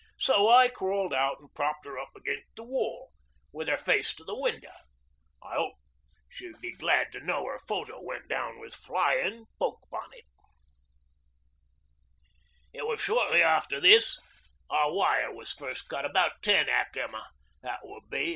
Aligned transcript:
So 0.17 0.49
I 0.49 0.67
crawled 0.67 1.13
out 1.13 1.37
an' 1.39 1.49
propped 1.53 1.85
'er 1.85 1.99
up 1.99 2.15
against 2.15 2.55
the 2.55 2.63
wall 2.63 3.11
with 3.53 3.69
'er 3.69 3.77
face 3.77 4.15
to 4.15 4.23
the 4.23 4.35
window. 4.35 4.71
I 5.43 5.55
'ope 5.57 5.75
she'd 6.27 6.59
be 6.59 6.71
glad 6.71 7.11
to 7.11 7.19
know 7.19 7.45
'er 7.45 7.59
photo 7.59 8.01
went 8.03 8.27
down 8.27 8.57
with 8.59 8.73
flyin' 8.73 9.45
poke 9.59 9.87
bonnet.' 9.91 10.25
'It 12.73 12.87
was 12.87 12.99
shortly 12.99 13.43
after 13.43 13.79
this 13.79 14.17
our 14.71 14.91
wire 14.91 15.31
was 15.31 15.53
first 15.53 15.87
cut 15.87 16.03
about 16.03 16.41
ten 16.41 16.67
ac 16.67 16.99
emma 16.99 17.17
[A.M.] 17.19 17.23
that 17.61 17.79
would 17.83 18.09
be. 18.09 18.29